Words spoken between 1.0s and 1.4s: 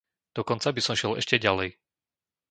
ešte